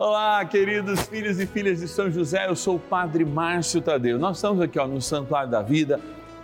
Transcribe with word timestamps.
Olá, 0.00 0.44
queridos 0.44 1.00
filhos 1.08 1.40
e 1.40 1.46
filhas 1.46 1.80
de 1.80 1.88
São 1.88 2.08
José, 2.08 2.46
eu 2.48 2.54
sou 2.54 2.76
o 2.76 2.78
Padre 2.78 3.24
Márcio 3.24 3.82
Tadeu. 3.82 4.16
Nós 4.16 4.36
estamos 4.36 4.60
aqui 4.60 4.78
ó, 4.78 4.86
no 4.86 5.02
Santuário 5.02 5.50
da 5.50 5.60
Vida, 5.60 5.98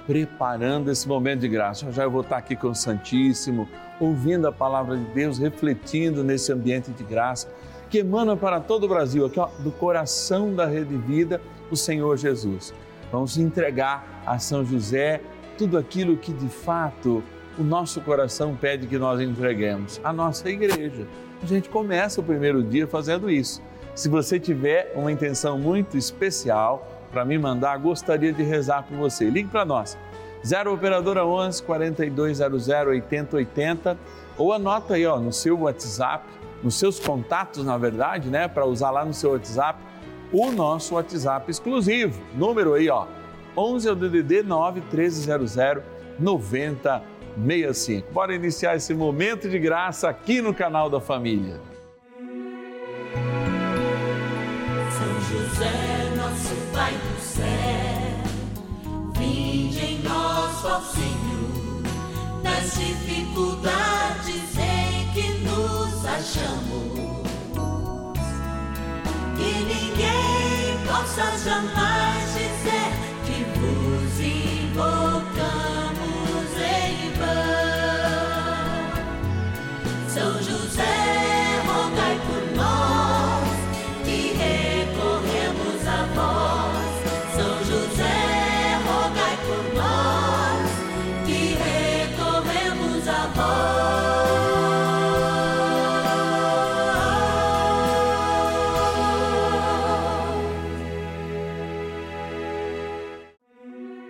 preparando 0.08 0.90
esse 0.90 1.06
momento 1.06 1.42
de 1.42 1.48
graça. 1.48 1.92
Já 1.92 2.02
eu 2.02 2.10
vou 2.10 2.22
estar 2.22 2.36
aqui 2.36 2.56
com 2.56 2.70
o 2.70 2.74
Santíssimo, 2.74 3.68
ouvindo 4.00 4.48
a 4.48 4.52
palavra 4.52 4.96
de 4.96 5.04
Deus, 5.04 5.38
refletindo 5.38 6.24
nesse 6.24 6.52
ambiente 6.52 6.90
de 6.90 7.04
graça 7.04 7.48
que 7.88 7.98
emana 7.98 8.36
para 8.36 8.58
todo 8.58 8.86
o 8.86 8.88
Brasil, 8.88 9.24
aqui 9.24 9.38
ó, 9.38 9.46
do 9.60 9.70
coração 9.70 10.52
da 10.52 10.66
Rede 10.66 10.96
Vida, 10.96 11.40
o 11.70 11.76
Senhor 11.76 12.16
Jesus. 12.16 12.74
Vamos 13.12 13.38
entregar 13.38 14.24
a 14.26 14.36
São 14.36 14.64
José 14.64 15.20
tudo 15.56 15.78
aquilo 15.78 16.16
que 16.16 16.32
de 16.32 16.48
fato 16.48 17.22
o 17.56 17.62
nosso 17.62 18.00
coração 18.00 18.56
pede 18.56 18.88
que 18.88 18.98
nós 18.98 19.20
entreguemos, 19.20 20.00
a 20.02 20.12
nossa 20.12 20.50
igreja 20.50 21.06
a 21.42 21.46
gente 21.46 21.68
começa 21.68 22.20
o 22.20 22.24
primeiro 22.24 22.62
dia 22.62 22.86
fazendo 22.86 23.30
isso. 23.30 23.62
Se 23.94 24.08
você 24.08 24.40
tiver 24.40 24.92
uma 24.94 25.12
intenção 25.12 25.58
muito 25.58 25.96
especial 25.96 26.88
para 27.12 27.24
me 27.24 27.38
mandar, 27.38 27.78
gostaria 27.78 28.32
de 28.32 28.42
rezar 28.42 28.82
por 28.82 28.96
você. 28.96 29.30
Ligue 29.30 29.48
para 29.48 29.64
nós. 29.64 29.96
0 30.44 30.74
operadora 30.74 31.24
11 31.24 31.62
4200 31.62 32.68
8080 32.68 33.96
ou 34.36 34.52
anota 34.52 34.94
aí 34.94 35.06
ó, 35.06 35.18
no 35.18 35.32
seu 35.32 35.58
WhatsApp, 35.60 36.26
nos 36.62 36.74
seus 36.74 36.98
contatos, 36.98 37.64
na 37.64 37.78
verdade, 37.78 38.28
né, 38.28 38.48
para 38.48 38.66
usar 38.66 38.90
lá 38.90 39.04
no 39.04 39.14
seu 39.14 39.32
WhatsApp, 39.32 39.78
o 40.32 40.50
nosso 40.50 40.96
WhatsApp 40.96 41.50
exclusivo. 41.50 42.20
Número 42.34 42.74
aí, 42.74 42.90
ó, 42.90 43.06
11 43.56 43.88
é 43.88 43.92
o 43.92 43.94
DDD 43.94 44.42
9 44.42 44.80
1300 44.80 45.56
90 46.18 47.02
65. 47.36 48.12
Bora 48.12 48.34
iniciar 48.34 48.76
esse 48.76 48.94
momento 48.94 49.48
de 49.48 49.58
graça 49.58 50.08
aqui 50.08 50.40
no 50.40 50.54
canal 50.54 50.88
da 50.88 51.00
família. 51.00 51.60
São 54.90 55.20
José, 55.20 56.12
nosso 56.16 56.54
Pai 56.72 56.92
do 56.92 57.20
céu, 57.20 57.44
vinde 59.18 59.84
em 59.84 59.98
nós, 60.02 60.64
ó 60.64 60.80
Senhor, 60.80 61.82
nas 62.42 62.74
dificuldades 62.76 64.56
em 64.58 65.12
que 65.12 65.30
nos 65.44 66.06
achamos. 66.06 67.14
Que 69.36 69.52
ninguém 69.64 70.78
possa 70.86 71.38
jamais 71.38 72.33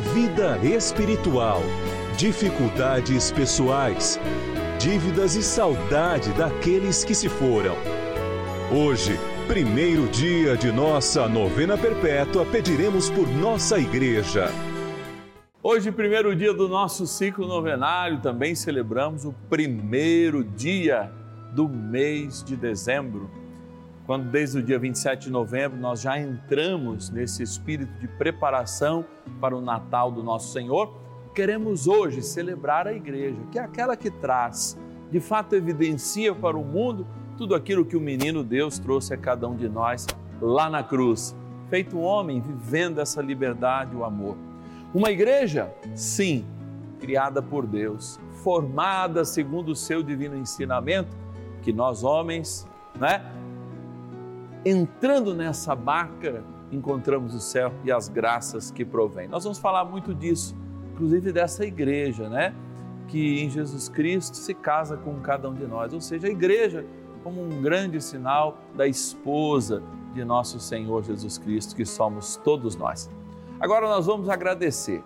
vida 0.00 0.58
espiritual, 0.64 1.60
dificuldades 2.16 3.30
pessoais, 3.30 4.18
dívidas 4.78 5.36
e 5.36 5.42
saudade 5.42 6.32
daqueles 6.32 7.04
que 7.04 7.14
se 7.14 7.28
foram. 7.28 7.76
Hoje, 8.72 9.18
primeiro 9.46 10.08
dia 10.08 10.56
de 10.56 10.72
nossa 10.72 11.28
novena 11.28 11.76
perpétua, 11.76 12.46
pediremos 12.46 13.10
por 13.10 13.28
nossa 13.28 13.78
igreja. 13.78 14.50
Hoje, 15.62 15.92
primeiro 15.92 16.34
dia 16.34 16.54
do 16.54 16.66
nosso 16.66 17.06
ciclo 17.06 17.46
novenário, 17.46 18.20
também 18.20 18.54
celebramos 18.54 19.26
o 19.26 19.34
primeiro 19.50 20.42
dia 20.42 21.12
do 21.52 21.68
mês 21.68 22.42
de 22.42 22.56
dezembro 22.56 23.30
quando 24.10 24.28
desde 24.28 24.58
o 24.58 24.62
dia 24.64 24.76
27 24.76 25.26
de 25.26 25.30
novembro 25.30 25.78
nós 25.78 26.00
já 26.00 26.18
entramos 26.18 27.10
nesse 27.10 27.44
espírito 27.44 27.92
de 28.00 28.08
preparação 28.08 29.04
para 29.40 29.56
o 29.56 29.60
Natal 29.60 30.10
do 30.10 30.20
nosso 30.20 30.52
Senhor, 30.52 30.92
queremos 31.32 31.86
hoje 31.86 32.20
celebrar 32.20 32.88
a 32.88 32.92
igreja, 32.92 33.38
que 33.52 33.58
é 33.60 33.62
aquela 33.62 33.96
que 33.96 34.10
traz, 34.10 34.76
de 35.12 35.20
fato 35.20 35.54
evidencia 35.54 36.34
para 36.34 36.58
o 36.58 36.64
mundo 36.64 37.06
tudo 37.38 37.54
aquilo 37.54 37.84
que 37.84 37.96
o 37.96 38.00
menino 38.00 38.42
Deus 38.42 38.80
trouxe 38.80 39.14
a 39.14 39.16
cada 39.16 39.46
um 39.46 39.54
de 39.54 39.68
nós 39.68 40.08
lá 40.42 40.68
na 40.68 40.82
cruz, 40.82 41.32
feito 41.68 41.96
homem, 41.96 42.40
vivendo 42.40 43.00
essa 43.00 43.22
liberdade 43.22 43.92
e 43.92 43.96
o 43.96 44.04
amor. 44.04 44.36
Uma 44.92 45.12
igreja, 45.12 45.72
sim, 45.94 46.44
criada 46.98 47.40
por 47.40 47.64
Deus, 47.64 48.18
formada 48.42 49.24
segundo 49.24 49.68
o 49.68 49.76
seu 49.76 50.02
divino 50.02 50.36
ensinamento, 50.36 51.16
que 51.62 51.72
nós 51.72 52.02
homens, 52.02 52.66
né, 52.98 53.22
entrando 54.64 55.34
nessa 55.34 55.74
barca, 55.74 56.44
encontramos 56.70 57.34
o 57.34 57.40
céu 57.40 57.72
e 57.84 57.90
as 57.90 58.08
graças 58.08 58.70
que 58.70 58.84
provém. 58.84 59.28
Nós 59.28 59.44
vamos 59.44 59.58
falar 59.58 59.84
muito 59.84 60.14
disso, 60.14 60.56
inclusive 60.92 61.32
dessa 61.32 61.64
igreja, 61.64 62.28
né? 62.28 62.54
Que 63.08 63.42
em 63.42 63.50
Jesus 63.50 63.88
Cristo 63.88 64.36
se 64.36 64.54
casa 64.54 64.96
com 64.96 65.20
cada 65.20 65.48
um 65.48 65.54
de 65.54 65.66
nós, 65.66 65.92
ou 65.92 66.00
seja, 66.00 66.28
a 66.28 66.30
igreja 66.30 66.84
como 67.22 67.42
um 67.42 67.60
grande 67.60 68.00
sinal 68.00 68.58
da 68.74 68.86
esposa 68.86 69.82
de 70.14 70.24
nosso 70.24 70.58
Senhor 70.58 71.02
Jesus 71.04 71.38
Cristo, 71.38 71.74
que 71.74 71.84
somos 71.84 72.36
todos 72.36 72.76
nós. 72.76 73.10
Agora 73.58 73.88
nós 73.88 74.06
vamos 74.06 74.28
agradecer. 74.28 75.02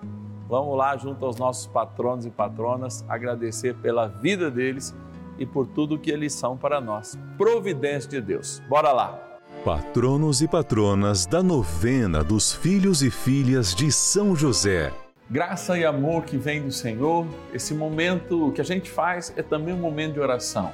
Vamos 0.48 0.76
lá, 0.76 0.97
junto 0.97 1.25
aos 1.25 1.37
nossos 1.37 1.66
patronos 1.66 2.26
e 2.26 2.31
patronas, 2.31 3.04
agradecer 3.09 3.75
pela 3.76 4.06
vida 4.06 4.50
deles 4.50 4.94
e 5.38 5.44
por 5.47 5.66
tudo 5.66 5.98
que 5.98 6.10
eles 6.10 6.32
são 6.32 6.56
para 6.56 6.81
nós. 6.81 7.19
Providência 7.37 8.09
de 8.09 8.20
Deus. 8.20 8.62
Bora 8.69 8.93
lá! 8.93 9.24
Patronos 9.64 10.42
e 10.42 10.47
patronas 10.47 11.25
da 11.25 11.42
novena 11.42 12.22
dos 12.22 12.52
filhos 12.52 13.02
e 13.02 13.10
filhas 13.10 13.75
de 13.75 13.91
São 13.91 14.36
José. 14.36 14.92
Graça 15.30 15.78
e 15.78 15.86
amor 15.86 16.25
que 16.25 16.36
vem 16.36 16.60
do 16.60 16.70
Senhor, 16.70 17.26
esse 17.50 17.72
momento 17.72 18.52
que 18.52 18.60
a 18.60 18.64
gente 18.64 18.91
faz 18.91 19.32
é 19.38 19.42
também 19.42 19.72
um 19.72 19.78
momento 19.78 20.12
de 20.12 20.20
oração. 20.20 20.70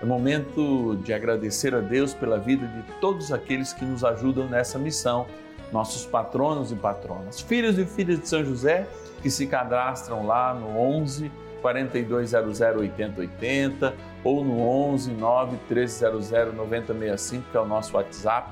É 0.00 0.04
um 0.04 0.08
momento 0.08 0.96
de 1.02 1.12
agradecer 1.12 1.74
a 1.74 1.80
Deus 1.80 2.14
pela 2.14 2.38
vida 2.38 2.68
de 2.68 2.82
todos 3.00 3.32
aqueles 3.32 3.72
que 3.72 3.84
nos 3.84 4.04
ajudam 4.04 4.46
nessa 4.48 4.78
missão, 4.78 5.26
nossos 5.72 6.06
patronos 6.06 6.70
e 6.70 6.76
patronas, 6.76 7.40
filhos 7.40 7.80
e 7.80 7.84
filhas 7.84 8.20
de 8.20 8.28
São 8.28 8.44
José 8.44 8.86
que 9.22 9.28
se 9.28 9.44
cadastram 9.44 10.24
lá 10.24 10.54
no 10.54 10.78
11 10.78 11.32
4200 11.60 12.60
8080 12.60 13.94
ou 14.24 14.44
no 14.44 14.60
11 14.60 15.12
9 15.12 15.56
1300 15.68 16.30
9065, 16.54 17.50
que 17.50 17.56
é 17.56 17.60
o 17.60 17.66
nosso 17.66 17.96
WhatsApp, 17.96 18.50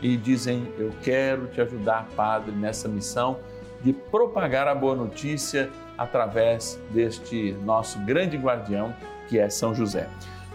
e 0.00 0.16
dizem: 0.16 0.72
Eu 0.78 0.92
quero 1.02 1.46
te 1.48 1.60
ajudar, 1.60 2.06
Padre, 2.16 2.52
nessa 2.52 2.88
missão 2.88 3.38
de 3.82 3.92
propagar 3.92 4.66
a 4.66 4.74
boa 4.74 4.94
notícia 4.94 5.70
através 5.96 6.80
deste 6.90 7.52
nosso 7.64 7.98
grande 8.00 8.36
guardião 8.36 8.94
que 9.28 9.38
é 9.38 9.48
São 9.48 9.74
José. 9.74 10.08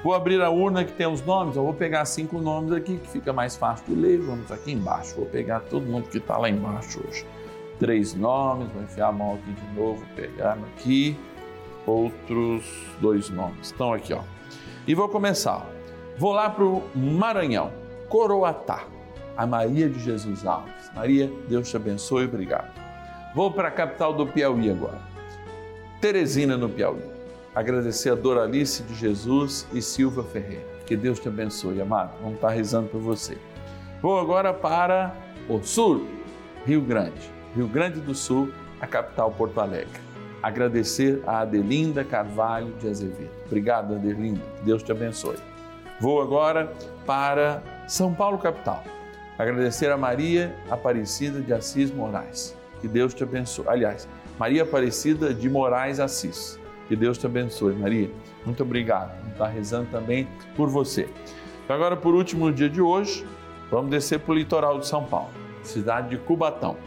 Vou 0.03 0.13
abrir 0.13 0.41
a 0.41 0.49
urna 0.49 0.85
que 0.85 0.93
tem 0.93 1.07
os 1.07 1.21
nomes, 1.21 1.57
eu 1.57 1.63
vou 1.63 1.73
pegar 1.73 2.05
cinco 2.05 2.39
nomes 2.39 2.71
aqui 2.71 2.97
que 2.97 3.07
fica 3.09 3.33
mais 3.33 3.57
fácil 3.57 3.85
de 3.87 3.95
ler. 3.95 4.19
Vamos 4.19 4.49
aqui 4.51 4.71
embaixo, 4.71 5.15
vou 5.15 5.25
pegar 5.25 5.59
todo 5.61 5.85
mundo 5.85 6.07
que 6.07 6.17
está 6.17 6.37
lá 6.37 6.49
embaixo 6.49 7.01
hoje. 7.05 7.25
Três 7.79 8.13
nomes, 8.13 8.69
vou 8.71 8.83
enfiar 8.83 9.07
a 9.07 9.11
mão 9.11 9.35
aqui 9.35 9.51
de 9.51 9.79
novo, 9.79 10.03
pegar 10.15 10.57
aqui 10.75 11.17
outros 11.85 12.63
dois 12.99 13.29
nomes. 13.29 13.67
Estão 13.67 13.93
aqui, 13.93 14.13
ó. 14.13 14.21
E 14.87 14.93
vou 14.93 15.09
começar. 15.09 15.65
Vou 16.17 16.33
lá 16.33 16.49
para 16.49 16.65
o 16.65 16.83
Maranhão, 16.95 17.71
Coroatá, 18.09 18.83
a 19.37 19.47
Maria 19.47 19.87
de 19.89 19.99
Jesus 19.99 20.45
Alves. 20.45 20.91
Maria, 20.93 21.31
Deus 21.47 21.69
te 21.69 21.77
abençoe, 21.77 22.25
obrigado. 22.25 22.69
Vou 23.33 23.51
para 23.51 23.69
a 23.69 23.71
capital 23.71 24.13
do 24.13 24.27
Piauí 24.27 24.69
agora, 24.69 24.99
Teresina, 26.01 26.57
no 26.57 26.67
Piauí. 26.67 27.01
Agradecer 27.55 28.09
a 28.09 28.15
Doralice 28.15 28.83
de 28.83 28.95
Jesus 28.95 29.67
e 29.73 29.81
Silva 29.81 30.23
Ferreira. 30.23 30.67
Que 30.85 30.95
Deus 30.97 31.19
te 31.19 31.27
abençoe, 31.27 31.81
amado. 31.81 32.11
Vamos 32.21 32.35
estar 32.35 32.49
rezando 32.49 32.89
por 32.89 32.99
você. 32.99 33.37
Vou 34.01 34.19
agora 34.19 34.53
para 34.53 35.13
o 35.47 35.61
sul, 35.61 36.07
Rio 36.65 36.81
Grande, 36.81 37.31
Rio 37.55 37.67
Grande 37.67 37.99
do 37.99 38.15
Sul, 38.15 38.51
a 38.81 38.87
capital 38.87 39.31
Porto 39.31 39.59
Alegre. 39.59 40.08
Agradecer 40.41 41.21
a 41.27 41.39
Adelinda 41.39 42.03
Carvalho 42.03 42.73
de 42.79 42.87
Azevedo. 42.87 43.31
Obrigado, 43.45 43.95
Adelinda. 43.95 44.41
Deus 44.63 44.81
te 44.81 44.91
abençoe. 44.91 45.37
Vou 45.99 46.21
agora 46.21 46.71
para 47.05 47.61
São 47.87 48.13
Paulo, 48.13 48.37
capital. 48.37 48.83
Agradecer 49.37 49.91
a 49.91 49.97
Maria 49.97 50.55
Aparecida 50.69 51.41
de 51.41 51.53
Assis 51.53 51.91
Moraes. 51.91 52.55
Que 52.81 52.87
Deus 52.87 53.13
te 53.13 53.23
abençoe. 53.23 53.65
Aliás, 53.67 54.07
Maria 54.37 54.63
Aparecida 54.63 55.33
de 55.33 55.49
Moraes 55.49 55.99
Assis. 55.99 56.59
Que 56.87 56.95
Deus 56.95 57.17
te 57.17 57.25
abençoe, 57.25 57.75
Maria. 57.75 58.09
Muito 58.45 58.63
obrigado. 58.63 59.11
Estar 59.31 59.47
rezando 59.47 59.89
também 59.91 60.27
por 60.55 60.69
você. 60.69 61.07
Então, 61.63 61.75
agora, 61.75 61.95
por 61.95 62.15
último, 62.15 62.47
no 62.47 62.53
dia 62.53 62.69
de 62.69 62.81
hoje, 62.81 63.25
vamos 63.69 63.91
descer 63.91 64.19
para 64.19 64.31
o 64.31 64.35
litoral 64.35 64.79
de 64.79 64.87
São 64.87 65.03
Paulo, 65.03 65.29
cidade 65.61 66.09
de 66.09 66.17
Cubatão. 66.17 66.77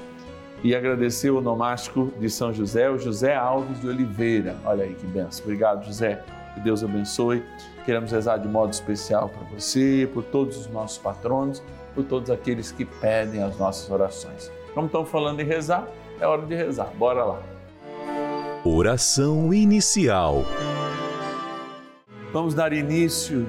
E 0.63 0.77
agradecer 0.77 1.31
o 1.31 1.41
nomástico 1.41 2.13
de 2.21 2.31
São 2.31 2.53
José, 2.53 2.89
o 2.89 2.97
José 2.97 3.35
Alves 3.35 3.81
de 3.81 3.89
Oliveira. 3.89 4.57
Olha 4.65 4.85
aí 4.85 4.95
que 4.95 5.07
benção. 5.07 5.45
Obrigado, 5.45 5.85
José. 5.85 6.23
Que 6.55 6.61
Deus 6.61 6.85
abençoe. 6.85 7.43
Queremos 7.85 8.13
rezar 8.13 8.37
de 8.37 8.47
modo 8.47 8.73
especial 8.73 9.29
para 9.29 9.43
você, 9.49 10.09
por 10.15 10.23
todos 10.23 10.57
os 10.57 10.67
nossos 10.69 10.99
patronos, 10.99 11.63
por 11.95 12.05
todos 12.05 12.31
aqueles 12.31 12.71
que 12.71 12.85
pedem 12.85 13.43
as 13.43 13.59
nossas 13.59 13.91
orações. 13.91 14.53
Como 14.73 14.87
estão 14.87 15.05
falando 15.05 15.41
em 15.41 15.45
rezar, 15.45 15.89
é 16.21 16.27
hora 16.27 16.43
de 16.43 16.55
rezar. 16.55 16.93
Bora 16.97 17.25
lá. 17.25 17.43
Oração 18.65 19.53
inicial. 19.53 20.45
Vamos 22.33 22.55
dar 22.55 22.73
início 22.73 23.47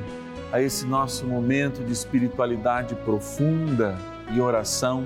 a 0.52 0.60
esse 0.60 0.86
nosso 0.86 1.26
momento 1.28 1.84
de 1.84 1.94
espiritualidade 1.94 2.96
profunda 2.96 3.96
e 4.32 4.42
oração 4.42 5.06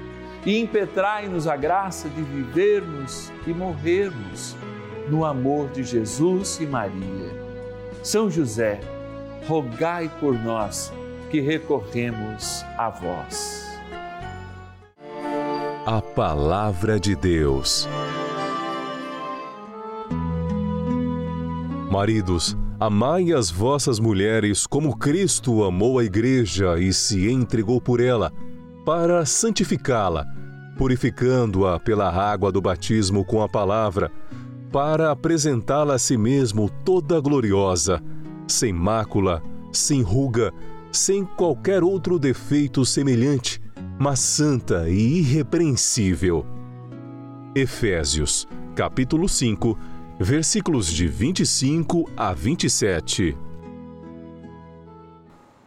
e 0.45 0.59
impetrai-nos 0.59 1.47
a 1.47 1.55
graça 1.55 2.09
de 2.09 2.21
vivermos 2.21 3.31
e 3.45 3.53
morrermos 3.53 4.55
no 5.07 5.23
amor 5.25 5.69
de 5.69 5.83
Jesus 5.83 6.59
e 6.59 6.65
Maria. 6.65 7.41
São 8.03 8.29
José, 8.29 8.79
rogai 9.47 10.09
por 10.19 10.33
nós 10.33 10.91
que 11.29 11.39
recorremos 11.39 12.63
a 12.77 12.89
vós. 12.89 13.69
A 15.85 16.01
Palavra 16.01 16.99
de 16.99 17.15
Deus. 17.15 17.87
Maridos, 21.91 22.55
amai 22.79 23.33
as 23.33 23.51
vossas 23.51 23.99
mulheres 23.99 24.65
como 24.65 24.97
Cristo 24.97 25.63
amou 25.63 25.99
a 25.99 26.03
Igreja 26.03 26.79
e 26.79 26.93
se 26.93 27.29
entregou 27.29 27.81
por 27.81 27.99
ela 27.99 28.31
para 28.85 29.25
santificá-la, 29.25 30.25
purificando-a 30.77 31.79
pela 31.79 32.09
água 32.09 32.51
do 32.51 32.61
batismo 32.61 33.23
com 33.23 33.41
a 33.41 33.49
palavra, 33.49 34.11
para 34.71 35.11
apresentá-la 35.11 35.95
a 35.95 35.99
si 35.99 36.17
mesmo 36.17 36.69
toda 36.83 37.19
gloriosa, 37.19 38.01
sem 38.47 38.73
mácula, 38.73 39.43
sem 39.71 40.01
ruga, 40.01 40.51
sem 40.91 41.25
qualquer 41.25 41.83
outro 41.83 42.17
defeito 42.17 42.85
semelhante, 42.85 43.61
mas 43.99 44.19
santa 44.19 44.89
e 44.89 45.19
irrepreensível. 45.19 46.45
Efésios, 47.53 48.47
capítulo 48.75 49.27
5, 49.27 49.77
versículos 50.19 50.87
de 50.87 51.07
25 51.07 52.09
a 52.15 52.33
27. 52.33 53.37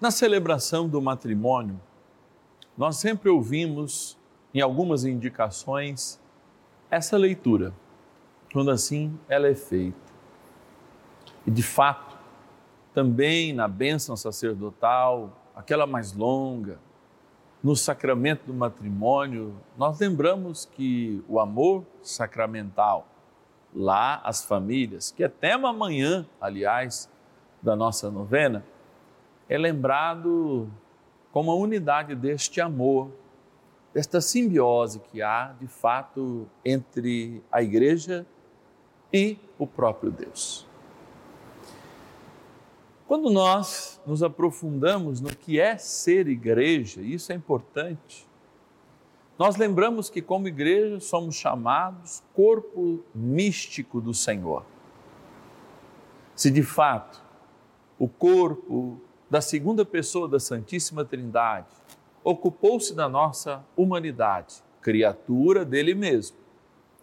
Na 0.00 0.10
celebração 0.10 0.88
do 0.88 1.00
matrimônio, 1.00 1.80
nós 2.76 2.96
sempre 2.96 3.28
ouvimos 3.28 4.18
em 4.52 4.60
algumas 4.60 5.04
indicações 5.04 6.20
essa 6.90 7.16
leitura, 7.16 7.72
quando 8.52 8.70
assim 8.70 9.18
ela 9.28 9.48
é 9.48 9.54
feita. 9.54 9.98
E 11.46 11.50
de 11.50 11.62
fato, 11.62 12.16
também 12.92 13.52
na 13.52 13.66
bênção 13.66 14.16
sacerdotal, 14.16 15.32
aquela 15.54 15.86
mais 15.86 16.12
longa, 16.12 16.78
no 17.62 17.74
sacramento 17.74 18.44
do 18.46 18.54
matrimônio, 18.54 19.56
nós 19.76 19.98
lembramos 19.98 20.66
que 20.66 21.24
o 21.28 21.40
amor 21.40 21.84
sacramental, 22.02 23.08
lá 23.74 24.20
as 24.22 24.44
famílias, 24.44 25.10
que 25.10 25.24
é 25.24 25.28
tema 25.28 25.70
amanhã, 25.70 26.26
aliás, 26.40 27.10
da 27.62 27.74
nossa 27.74 28.10
novena, 28.10 28.64
é 29.48 29.56
lembrado 29.56 30.70
como 31.34 31.50
a 31.50 31.56
unidade 31.56 32.14
deste 32.14 32.60
amor, 32.60 33.10
desta 33.92 34.20
simbiose 34.20 35.00
que 35.00 35.20
há 35.20 35.52
de 35.60 35.66
fato 35.66 36.46
entre 36.64 37.42
a 37.50 37.60
igreja 37.60 38.24
e 39.12 39.36
o 39.58 39.66
próprio 39.66 40.12
Deus. 40.12 40.64
Quando 43.08 43.30
nós 43.30 44.00
nos 44.06 44.22
aprofundamos 44.22 45.20
no 45.20 45.34
que 45.34 45.58
é 45.58 45.76
ser 45.76 46.28
igreja, 46.28 47.00
isso 47.00 47.32
é 47.32 47.34
importante, 47.34 48.28
nós 49.36 49.56
lembramos 49.56 50.08
que, 50.08 50.22
como 50.22 50.46
igreja, 50.46 51.00
somos 51.00 51.34
chamados 51.34 52.22
corpo 52.32 53.02
místico 53.12 54.00
do 54.00 54.14
Senhor. 54.14 54.64
Se 56.36 56.48
de 56.48 56.62
fato 56.62 57.20
o 57.98 58.08
corpo 58.08 59.00
da 59.34 59.40
segunda 59.40 59.84
pessoa 59.84 60.28
da 60.28 60.38
Santíssima 60.38 61.04
Trindade, 61.04 61.66
ocupou-se 62.22 62.94
da 62.94 63.08
nossa 63.08 63.64
humanidade, 63.76 64.62
criatura 64.80 65.64
dele 65.64 65.92
mesmo, 65.92 66.36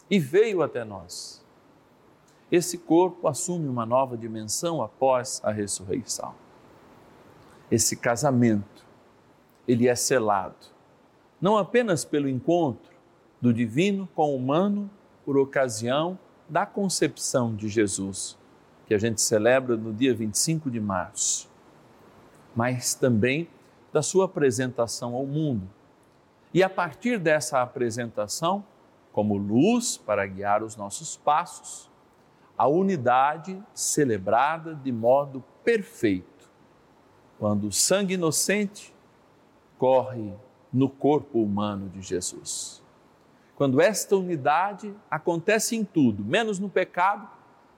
e 0.09 0.17
veio 0.17 0.61
até 0.61 0.85
nós. 0.85 1.45
Esse 2.49 2.77
corpo 2.77 3.27
assume 3.27 3.67
uma 3.67 3.85
nova 3.85 4.15
dimensão 4.15 4.81
após 4.81 5.41
a 5.43 5.51
ressurreição. 5.51 6.33
Esse 7.69 7.97
casamento, 7.97 8.85
ele 9.67 9.89
é 9.89 9.95
selado, 9.95 10.67
não 11.41 11.57
apenas 11.57 12.05
pelo 12.05 12.29
encontro 12.29 12.93
do 13.41 13.53
divino 13.53 14.07
com 14.15 14.31
o 14.31 14.37
humano 14.37 14.89
por 15.25 15.37
ocasião 15.37 16.17
da 16.47 16.65
concepção 16.65 17.53
de 17.53 17.67
Jesus, 17.67 18.37
que 18.87 18.93
a 18.93 18.97
gente 18.97 19.19
celebra 19.19 19.75
no 19.75 19.93
dia 19.93 20.15
25 20.15 20.71
de 20.71 20.79
março, 20.79 21.50
mas 22.55 22.93
também 22.93 23.47
da 23.91 24.01
sua 24.01 24.25
apresentação 24.25 25.15
ao 25.15 25.25
mundo. 25.25 25.67
E 26.53 26.63
a 26.63 26.69
partir 26.69 27.17
dessa 27.17 27.61
apresentação, 27.61 28.63
como 29.11 29.37
luz 29.37 29.97
para 29.97 30.25
guiar 30.25 30.63
os 30.63 30.75
nossos 30.75 31.17
passos, 31.17 31.89
a 32.57 32.67
unidade 32.67 33.61
celebrada 33.73 34.75
de 34.75 34.91
modo 34.91 35.43
perfeito, 35.63 36.49
quando 37.39 37.67
o 37.67 37.71
sangue 37.71 38.13
inocente 38.13 38.93
corre 39.77 40.33
no 40.71 40.87
corpo 40.87 41.41
humano 41.41 41.89
de 41.89 42.01
Jesus. 42.01 42.81
Quando 43.55 43.81
esta 43.81 44.15
unidade 44.15 44.93
acontece 45.09 45.75
em 45.75 45.83
tudo, 45.83 46.23
menos 46.23 46.59
no 46.59 46.69
pecado, 46.69 47.27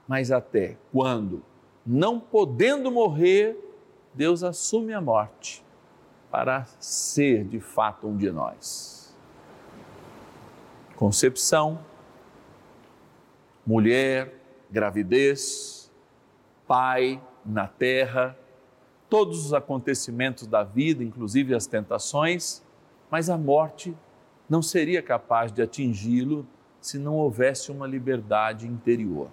mas 0.06 0.30
até 0.30 0.76
quando, 0.92 1.42
não 1.84 2.20
podendo 2.20 2.90
morrer, 2.90 3.58
Deus 4.14 4.42
assume 4.42 4.92
a 4.92 5.00
morte 5.00 5.64
para 6.30 6.64
ser 6.78 7.44
de 7.44 7.60
fato 7.60 8.06
um 8.06 8.16
de 8.16 8.30
nós. 8.30 9.14
Concepção, 10.96 11.78
mulher, 13.66 14.34
gravidez, 14.70 15.90
pai 16.66 17.20
na 17.44 17.66
terra, 17.66 18.38
todos 19.08 19.44
os 19.44 19.52
acontecimentos 19.52 20.46
da 20.46 20.62
vida, 20.62 21.02
inclusive 21.02 21.54
as 21.54 21.66
tentações, 21.66 22.62
mas 23.10 23.28
a 23.28 23.36
morte 23.36 23.96
não 24.48 24.62
seria 24.62 25.02
capaz 25.02 25.52
de 25.52 25.62
atingi-lo 25.62 26.46
se 26.80 26.98
não 26.98 27.14
houvesse 27.14 27.70
uma 27.70 27.86
liberdade 27.86 28.66
interior. 28.66 29.28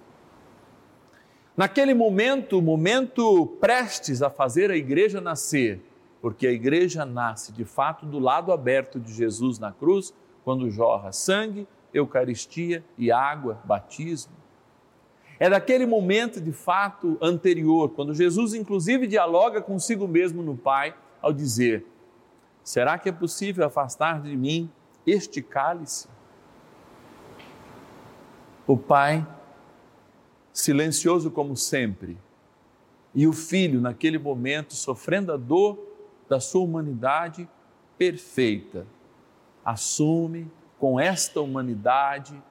Naquele 1.62 1.94
momento, 1.94 2.60
momento 2.60 3.46
prestes 3.60 4.24
a 4.24 4.32
fazer 4.32 4.72
a 4.72 4.76
igreja 4.76 5.22
nascer, 5.22 5.80
porque 6.20 6.48
a 6.48 6.52
igreja 6.52 7.06
nasce 7.06 7.52
de 7.52 7.64
fato 7.64 8.04
do 8.04 8.18
lado 8.18 8.52
aberto 8.52 9.00
de 9.00 9.14
Jesus 9.14 9.60
na 9.60 9.72
cruz, 9.72 10.12
quando 10.44 10.72
jorra 10.72 11.12
sangue, 11.12 11.68
Eucaristia 11.94 12.84
e 12.98 13.12
água, 13.12 13.62
batismo. 13.64 14.34
É 15.40 15.52
daquele 15.52 15.86
momento 15.86 16.42
de 16.42 16.52
fato 16.52 17.16
anterior, 17.22 17.90
quando 17.90 18.16
Jesus 18.16 18.56
inclusive 18.56 19.06
dialoga 19.06 19.62
consigo 19.62 20.08
mesmo 20.08 20.42
no 20.42 20.58
Pai, 20.58 20.96
ao 21.22 21.32
dizer: 21.32 21.86
Será 22.64 22.98
que 22.98 23.08
é 23.08 23.12
possível 23.12 23.64
afastar 23.68 24.20
de 24.20 24.36
mim 24.36 24.68
este 25.06 25.44
cálice? 25.44 26.08
O 28.66 28.76
Pai 28.76 29.24
silencioso 30.54 31.32
como 31.32 31.56
sempre, 31.56 32.18
e 33.14 33.28
o 33.28 33.34
filho, 33.34 33.82
naquele 33.82 34.18
momento, 34.18 34.74
sofrendo 34.74 35.34
a 35.34 35.38
dor 35.38 35.78
da 36.30 36.40
sua 36.40 36.62
humanidade 36.62 37.48
perfeita, 37.98 38.88
assume 39.64 40.50
com 40.80 41.00
esta 41.00 41.42
humanidade, 41.42 42.42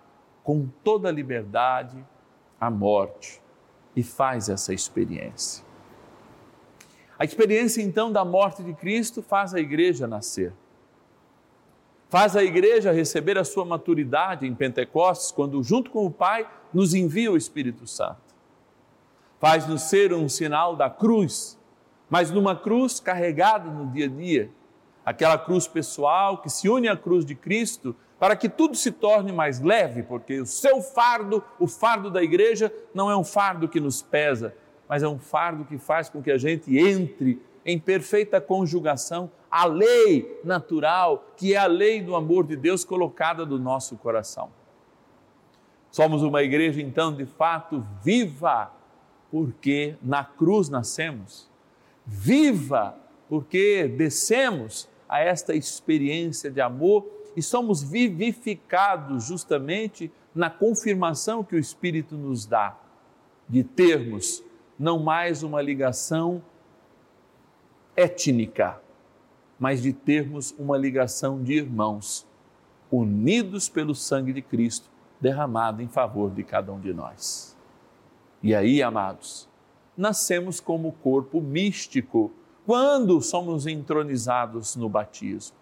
com 0.44 0.68
toda 0.84 1.08
a 1.08 1.12
liberdade, 1.12 2.04
a 2.60 2.70
morte 2.70 3.40
e 3.96 4.02
faz 4.02 4.48
essa 4.48 4.72
experiência. 4.72 5.64
A 7.18 7.24
experiência 7.24 7.82
então 7.82 8.12
da 8.12 8.24
morte 8.24 8.62
de 8.62 8.72
Cristo 8.72 9.22
faz 9.22 9.54
a 9.54 9.60
igreja 9.60 10.06
nascer. 10.06 10.52
Faz 12.10 12.34
a 12.34 12.42
igreja 12.42 12.90
receber 12.90 13.38
a 13.38 13.44
sua 13.44 13.64
maturidade 13.64 14.44
em 14.44 14.52
Pentecostes, 14.52 15.30
quando, 15.30 15.62
junto 15.62 15.92
com 15.92 16.04
o 16.04 16.10
Pai, 16.10 16.44
nos 16.74 16.92
envia 16.92 17.30
o 17.30 17.36
Espírito 17.36 17.86
Santo. 17.86 18.18
Faz-nos 19.38 19.82
ser 19.82 20.12
um 20.12 20.28
sinal 20.28 20.74
da 20.74 20.90
cruz, 20.90 21.56
mas 22.10 22.32
numa 22.32 22.56
cruz 22.56 22.98
carregada 22.98 23.70
no 23.70 23.86
dia 23.92 24.06
a 24.06 24.08
dia, 24.08 24.50
aquela 25.06 25.38
cruz 25.38 25.68
pessoal 25.68 26.38
que 26.38 26.50
se 26.50 26.68
une 26.68 26.88
à 26.88 26.96
cruz 26.96 27.24
de 27.24 27.36
Cristo, 27.36 27.94
para 28.18 28.34
que 28.34 28.48
tudo 28.48 28.76
se 28.76 28.90
torne 28.90 29.32
mais 29.32 29.60
leve, 29.60 30.02
porque 30.02 30.40
o 30.40 30.46
seu 30.46 30.82
fardo, 30.82 31.42
o 31.60 31.68
fardo 31.68 32.10
da 32.10 32.22
igreja, 32.24 32.72
não 32.92 33.08
é 33.08 33.16
um 33.16 33.24
fardo 33.24 33.68
que 33.68 33.78
nos 33.78 34.02
pesa, 34.02 34.52
mas 34.88 35.04
é 35.04 35.08
um 35.08 35.18
fardo 35.18 35.64
que 35.64 35.78
faz 35.78 36.08
com 36.08 36.20
que 36.20 36.32
a 36.32 36.36
gente 36.36 36.76
entre 36.76 37.40
em 37.64 37.78
perfeita 37.78 38.40
conjugação 38.40 39.30
a 39.50 39.64
lei 39.66 40.40
natural, 40.44 41.26
que 41.36 41.54
é 41.54 41.56
a 41.58 41.66
lei 41.66 42.00
do 42.00 42.14
amor 42.14 42.46
de 42.46 42.56
Deus 42.56 42.84
colocada 42.84 43.44
no 43.44 43.58
nosso 43.58 43.96
coração. 43.96 44.50
Somos 45.90 46.22
uma 46.22 46.42
igreja, 46.42 46.80
então, 46.80 47.12
de 47.12 47.26
fato, 47.26 47.84
viva, 48.02 48.70
porque 49.30 49.96
na 50.00 50.24
cruz 50.24 50.68
nascemos, 50.68 51.50
viva, 52.06 52.96
porque 53.28 53.88
descemos 53.88 54.88
a 55.08 55.20
esta 55.20 55.54
experiência 55.54 56.50
de 56.50 56.60
amor 56.60 57.04
e 57.36 57.42
somos 57.42 57.82
vivificados 57.82 59.24
justamente 59.24 60.12
na 60.32 60.48
confirmação 60.48 61.42
que 61.42 61.56
o 61.56 61.58
Espírito 61.58 62.16
nos 62.16 62.46
dá, 62.46 62.78
de 63.48 63.64
termos 63.64 64.44
não 64.78 65.00
mais 65.00 65.42
uma 65.42 65.60
ligação 65.60 66.42
étnica, 67.96 68.80
mas 69.58 69.82
de 69.82 69.92
termos 69.92 70.54
uma 70.58 70.76
ligação 70.76 71.42
de 71.42 71.54
irmãos, 71.54 72.26
unidos 72.90 73.68
pelo 73.68 73.94
sangue 73.94 74.32
de 74.32 74.42
Cristo 74.42 74.90
derramado 75.20 75.82
em 75.82 75.88
favor 75.88 76.30
de 76.30 76.42
cada 76.42 76.72
um 76.72 76.80
de 76.80 76.92
nós. 76.92 77.56
E 78.42 78.54
aí, 78.54 78.82
amados, 78.82 79.48
nascemos 79.96 80.60
como 80.60 80.92
corpo 80.92 81.40
místico 81.40 82.32
quando 82.64 83.20
somos 83.20 83.66
entronizados 83.66 84.76
no 84.76 84.88
batismo. 84.88 85.56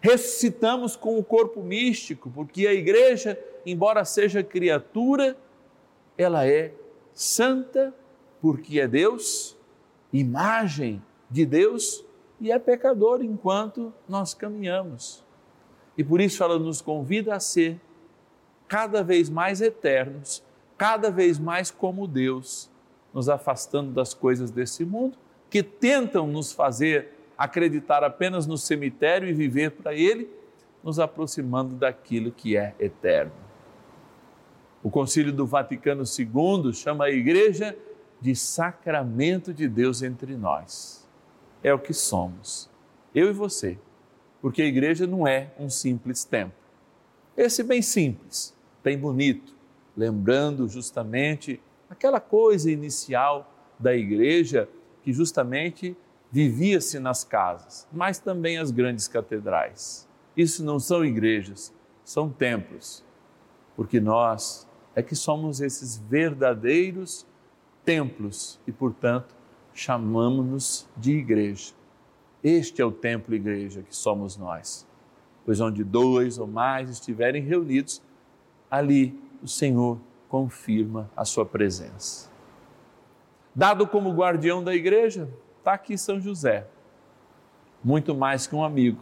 Ressuscitamos 0.00 0.96
com 0.96 1.18
o 1.18 1.24
corpo 1.24 1.62
místico, 1.62 2.30
porque 2.30 2.66
a 2.66 2.74
igreja, 2.74 3.38
embora 3.64 4.04
seja 4.04 4.42
criatura, 4.42 5.36
ela 6.18 6.46
é 6.46 6.74
santa, 7.12 7.94
porque 8.40 8.80
é 8.80 8.88
Deus, 8.88 9.56
imagem 10.12 11.00
de 11.30 11.44
Deus 11.44 12.04
e 12.40 12.50
é 12.50 12.58
pecador 12.58 13.22
enquanto 13.22 13.92
nós 14.08 14.34
caminhamos. 14.34 15.24
E 15.96 16.02
por 16.02 16.20
isso 16.20 16.42
ela 16.42 16.58
nos 16.58 16.80
convida 16.80 17.34
a 17.34 17.40
ser 17.40 17.80
cada 18.66 19.02
vez 19.02 19.30
mais 19.30 19.60
eternos, 19.60 20.42
cada 20.76 21.10
vez 21.10 21.38
mais 21.38 21.70
como 21.70 22.06
Deus, 22.06 22.70
nos 23.12 23.28
afastando 23.28 23.92
das 23.92 24.12
coisas 24.12 24.50
desse 24.50 24.84
mundo 24.84 25.16
que 25.48 25.62
tentam 25.62 26.26
nos 26.26 26.52
fazer 26.52 27.12
acreditar 27.38 28.02
apenas 28.02 28.46
no 28.46 28.58
cemitério 28.58 29.28
e 29.28 29.32
viver 29.32 29.70
para 29.72 29.94
ele, 29.94 30.28
nos 30.82 30.98
aproximando 30.98 31.76
daquilo 31.76 32.32
que 32.32 32.56
é 32.56 32.74
eterno. 32.78 33.32
O 34.82 34.90
Concílio 34.90 35.32
do 35.32 35.46
Vaticano 35.46 36.02
II 36.02 36.72
chama 36.74 37.06
a 37.06 37.10
igreja 37.10 37.76
de 38.20 38.34
sacramento 38.34 39.54
de 39.54 39.68
Deus 39.68 40.02
entre 40.02 40.36
nós 40.36 41.03
é 41.64 41.72
o 41.72 41.78
que 41.78 41.94
somos, 41.94 42.70
eu 43.14 43.30
e 43.30 43.32
você, 43.32 43.78
porque 44.42 44.60
a 44.60 44.66
igreja 44.66 45.06
não 45.06 45.26
é 45.26 45.50
um 45.58 45.70
simples 45.70 46.22
templo. 46.22 46.52
Esse 47.34 47.62
bem 47.62 47.80
simples, 47.80 48.54
bem 48.82 48.98
bonito, 48.98 49.54
lembrando 49.96 50.68
justamente 50.68 51.58
aquela 51.88 52.20
coisa 52.20 52.70
inicial 52.70 53.50
da 53.78 53.96
igreja 53.96 54.68
que 55.02 55.12
justamente 55.12 55.96
vivia-se 56.30 56.98
nas 56.98 57.24
casas, 57.24 57.88
mas 57.90 58.18
também 58.18 58.58
as 58.58 58.70
grandes 58.70 59.08
catedrais. 59.08 60.06
Isso 60.36 60.62
não 60.62 60.78
são 60.78 61.04
igrejas, 61.04 61.72
são 62.04 62.28
templos, 62.28 63.02
porque 63.74 64.00
nós 64.00 64.68
é 64.94 65.02
que 65.02 65.16
somos 65.16 65.60
esses 65.60 65.96
verdadeiros 65.96 67.26
templos 67.84 68.60
e, 68.66 68.72
portanto, 68.72 69.34
chamamos-nos 69.74 70.88
de 70.96 71.18
igreja. 71.18 71.74
Este 72.42 72.80
é 72.80 72.84
o 72.84 72.92
templo 72.92 73.34
igreja 73.34 73.82
que 73.82 73.94
somos 73.94 74.36
nós. 74.36 74.86
Pois 75.44 75.60
onde 75.60 75.82
dois 75.82 76.38
ou 76.38 76.46
mais 76.46 76.88
estiverem 76.88 77.42
reunidos, 77.42 78.00
ali 78.70 79.18
o 79.42 79.48
Senhor 79.48 79.98
confirma 80.28 81.10
a 81.16 81.24
sua 81.24 81.44
presença. 81.44 82.30
Dado 83.54 83.86
como 83.86 84.14
guardião 84.14 84.64
da 84.64 84.74
igreja, 84.74 85.28
está 85.58 85.74
aqui 85.74 85.98
São 85.98 86.20
José, 86.20 86.66
muito 87.82 88.14
mais 88.14 88.46
que 88.46 88.54
um 88.54 88.64
amigo, 88.64 89.00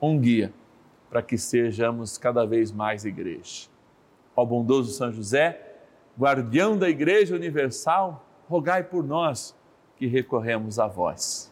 um 0.00 0.18
guia, 0.18 0.52
para 1.08 1.22
que 1.22 1.38
sejamos 1.38 2.18
cada 2.18 2.44
vez 2.44 2.72
mais 2.72 3.04
igreja. 3.04 3.68
Ó 4.34 4.44
bondoso 4.44 4.92
São 4.92 5.12
José, 5.12 5.76
guardião 6.18 6.76
da 6.76 6.88
Igreja 6.88 7.34
Universal, 7.34 8.26
rogai 8.48 8.82
por 8.82 9.04
nós 9.04 9.54
que 10.02 10.08
recorremos 10.08 10.80
a 10.80 10.88
vós. 10.88 11.48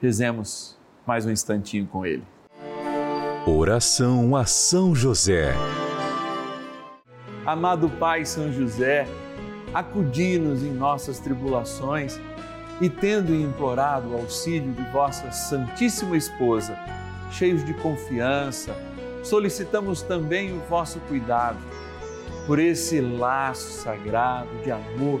Rezemos 0.00 0.74
mais 1.06 1.26
um 1.26 1.30
instantinho 1.30 1.86
com 1.86 2.06
ele. 2.06 2.24
Oração 3.46 4.34
a 4.34 4.46
São 4.46 4.94
José. 4.94 5.52
Amado 7.44 7.90
Pai 7.90 8.24
São 8.24 8.50
José, 8.50 9.06
acudi-nos 9.74 10.62
em 10.62 10.72
nossas 10.72 11.18
tribulações 11.18 12.18
e, 12.80 12.88
tendo 12.88 13.34
implorado 13.34 14.12
o 14.12 14.14
auxílio 14.14 14.72
de 14.72 14.82
vossa 14.90 15.30
Santíssima 15.30 16.16
Esposa, 16.16 16.78
cheios 17.30 17.62
de 17.66 17.74
confiança, 17.74 18.74
solicitamos 19.22 20.00
também 20.00 20.56
o 20.56 20.60
vosso 20.70 20.98
cuidado 21.00 21.58
por 22.46 22.58
esse 22.58 22.98
laço 23.02 23.82
sagrado 23.82 24.48
de 24.62 24.70
amor 24.70 25.20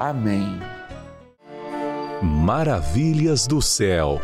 Amém. 0.00 0.58
Maravilhas 2.22 3.46
do 3.46 3.60
céu. 3.60 4.18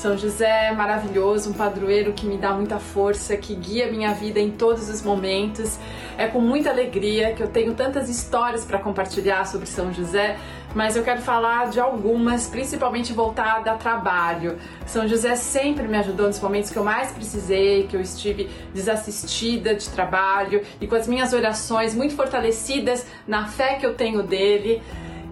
São 0.00 0.18
José 0.18 0.66
é 0.66 0.72
maravilhoso, 0.72 1.50
um 1.50 1.52
padroeiro 1.52 2.12
que 2.12 2.26
me 2.26 2.36
dá 2.36 2.52
muita 2.52 2.80
força, 2.80 3.36
que 3.36 3.54
guia 3.54 3.88
minha 3.88 4.12
vida 4.12 4.40
em 4.40 4.50
todos 4.50 4.88
os 4.88 5.00
momentos. 5.00 5.78
É 6.18 6.26
com 6.26 6.40
muita 6.40 6.70
alegria 6.70 7.34
que 7.34 7.40
eu 7.40 7.46
tenho 7.46 7.72
tantas 7.74 8.08
histórias 8.08 8.64
para 8.64 8.80
compartilhar 8.80 9.46
sobre 9.46 9.68
São 9.68 9.92
José, 9.92 10.36
mas 10.74 10.96
eu 10.96 11.02
quero 11.02 11.20
falar 11.20 11.68
de 11.68 11.80
algumas, 11.80 12.46
principalmente 12.46 13.12
voltada 13.12 13.72
a 13.72 13.76
trabalho. 13.76 14.58
São 14.86 15.06
José 15.08 15.34
sempre 15.36 15.88
me 15.88 15.96
ajudou 15.98 16.26
nos 16.26 16.40
momentos 16.40 16.70
que 16.70 16.76
eu 16.76 16.84
mais 16.84 17.10
precisei, 17.12 17.86
que 17.86 17.96
eu 17.96 18.00
estive 18.00 18.48
desassistida 18.72 19.74
de 19.74 19.88
trabalho 19.88 20.62
e 20.80 20.86
com 20.86 20.94
as 20.94 21.06
minhas 21.08 21.32
orações 21.32 21.94
muito 21.94 22.14
fortalecidas 22.14 23.06
na 23.26 23.46
fé 23.46 23.74
que 23.74 23.86
eu 23.86 23.94
tenho 23.94 24.22
dele 24.22 24.82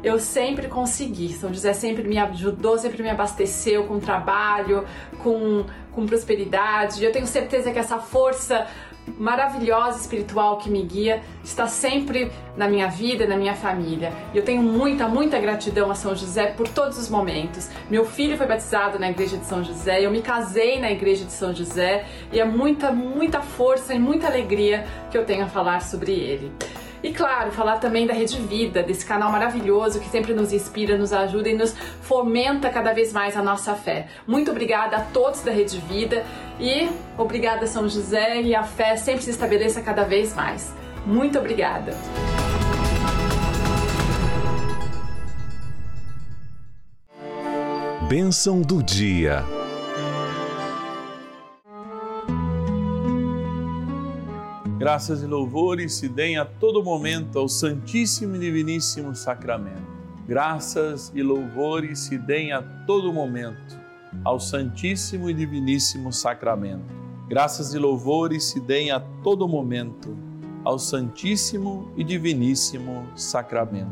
eu 0.03 0.19
sempre 0.19 0.69
consegui. 0.69 1.33
São 1.33 1.53
José 1.53 1.73
sempre 1.73 2.07
me 2.07 2.19
ajudou, 2.19 2.79
sempre 2.79 3.03
me 3.03 3.11
abasteceu 3.11 3.85
com 3.85 3.99
trabalho, 3.99 4.85
com, 5.23 5.65
com 5.93 6.07
prosperidade. 6.07 7.05
Eu 7.05 7.13
tenho 7.13 7.27
certeza 7.27 7.73
que 7.73 7.79
essa 7.79 7.99
força 7.99 8.67
maravilhosa 9.19 9.99
espiritual 10.01 10.59
que 10.59 10.69
me 10.69 10.83
guia 10.83 11.23
está 11.45 11.67
sempre 11.67 12.31
na 12.57 12.69
minha 12.69 12.89
vida, 12.89 13.27
na 13.27 13.37
minha 13.37 13.55
família. 13.55 14.13
E 14.35 14.39
eu 14.39 14.45
tenho 14.45 14.63
muita, 14.63 15.09
muita 15.09 15.39
gratidão 15.39 15.91
a 15.91 15.95
São 15.95 16.15
José 16.15 16.49
por 16.49 16.69
todos 16.69 16.99
os 16.99 17.09
momentos. 17.09 17.69
Meu 17.89 18.05
filho 18.05 18.37
foi 18.37 18.47
batizado 18.47 18.99
na 18.99 19.11
igreja 19.11 19.37
de 19.37 19.47
São 19.47 19.63
José, 19.63 20.05
eu 20.05 20.11
me 20.11 20.21
casei 20.21 20.81
na 20.81 20.91
igreja 20.91 21.25
de 21.25 21.33
São 21.33 21.55
José 21.55 22.05
e 22.33 22.41
é 22.41 22.45
muita, 22.45 22.91
muita 22.91 23.41
força 23.41 23.95
e 23.95 23.99
muita 23.99 24.27
alegria 24.27 24.87
que 25.11 25.17
eu 25.17 25.25
tenho 25.25 25.45
a 25.45 25.49
falar 25.49 25.83
sobre 25.83 26.13
ele. 26.13 26.53
E 27.03 27.13
claro, 27.13 27.53
falar 27.53 27.79
também 27.79 28.07
da 28.07 28.13
Rede 28.13 28.37
Vida, 28.39 28.83
desse 28.83 29.05
canal 29.05 29.31
maravilhoso 29.31 30.01
que 30.01 30.09
sempre 30.09 30.35
nos 30.35 30.53
inspira, 30.53 30.99
nos 30.99 31.13
ajuda 31.13 31.49
e 31.49 31.55
nos 31.55 31.75
fomenta 32.03 32.71
cada 32.71 32.93
vez 32.93 33.13
mais 33.13 33.37
a 33.37 33.43
nossa 33.43 33.75
fé. 33.75 34.09
Muito 34.27 34.51
obrigada 34.51 34.97
a 34.97 35.01
todos 35.01 35.43
da 35.43 35.53
Rede 35.53 35.79
Vida 35.79 36.25
e 36.59 36.89
obrigada 37.17 37.67
São 37.67 37.89
José 37.89 38.43
e 38.43 38.55
a 38.55 38.65
fé 38.65 38.97
sempre 38.97 39.23
se 39.23 39.31
estabeleça 39.31 39.81
cada 39.81 40.03
vez 40.05 40.35
mais. 40.35 40.73
Muito 41.07 41.39
obrigada. 41.39 41.95
Bênção 48.09 48.63
do 48.63 48.83
dia. 48.83 49.58
Graças 54.79 55.25
e 55.25 55.27
louvores 55.27 55.95
se 55.95 56.09
deem 56.09 56.39
a 56.39 56.45
todo 56.45 56.85
momento 56.85 57.37
ao 57.37 57.49
Santíssimo 57.49 58.37
e 58.37 58.39
Diviníssimo 58.39 59.13
Sacramento. 59.13 59.83
Graças 60.25 61.11
e 61.13 61.21
louvores 61.21 61.99
se 61.99 62.17
deem 62.17 62.53
a 62.53 62.63
todo 62.63 63.13
momento 63.13 63.77
ao 64.25 64.39
Santíssimo 64.39 65.29
e 65.29 65.35
Diviníssimo 65.35 66.13
Sacramento. 66.13 66.95
Graças 67.27 67.75
e 67.75 67.79
louvores 67.79 68.45
se 68.45 68.61
deem 68.61 68.93
a 68.93 69.01
todo 69.01 69.49
momento 69.49 70.17
ao 70.65 70.79
Santíssimo 70.79 71.91
e 71.97 72.05
Diviníssimo 72.05 73.05
Sacramento. 73.17 73.91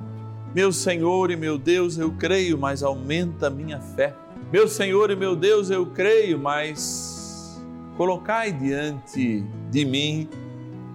Meu 0.54 0.70
Senhor 0.70 1.32
e 1.32 1.36
meu 1.36 1.58
Deus, 1.58 1.98
eu 1.98 2.12
creio, 2.12 2.56
mas 2.56 2.84
aumenta 2.84 3.48
a 3.48 3.50
minha 3.50 3.80
fé. 3.80 4.14
Meu 4.52 4.68
Senhor 4.68 5.10
e 5.10 5.16
meu 5.16 5.34
Deus, 5.34 5.68
eu 5.68 5.84
creio, 5.84 6.38
mas 6.38 7.60
colocai 7.96 8.52
diante 8.52 9.44
de 9.68 9.84
mim 9.84 10.28